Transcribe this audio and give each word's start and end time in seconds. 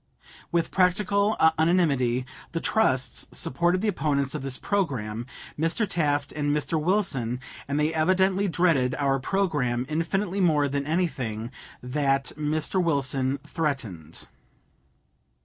With 0.51 0.71
practical 0.71 1.37
unanimity 1.59 2.25
the 2.53 2.59
trusts 2.59 3.27
supported 3.31 3.81
the 3.81 3.87
opponents 3.87 4.33
of 4.33 4.41
this 4.41 4.57
programme, 4.57 5.27
Mr. 5.59 5.87
Taft 5.87 6.31
and 6.31 6.49
Mr. 6.49 6.81
Wilson, 6.81 7.39
and 7.67 7.79
they 7.79 7.93
evidently 7.93 8.47
dreaded 8.47 8.95
our 8.95 9.19
programme 9.19 9.85
infinitely 9.87 10.41
more 10.41 10.67
than 10.67 10.87
anything 10.87 11.51
that 11.83 12.31
Mr. 12.35 12.83
Wilson 12.83 13.37
threatened. 13.43 14.27